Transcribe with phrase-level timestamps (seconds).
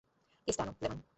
[0.47, 1.01] কেসটা আনো, লেমন।